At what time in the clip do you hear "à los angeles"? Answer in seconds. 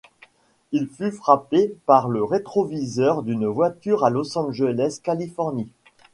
4.03-4.97